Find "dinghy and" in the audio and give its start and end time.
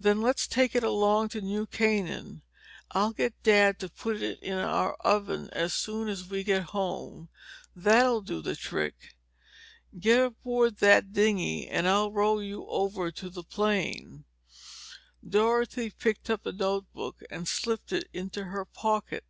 11.12-11.86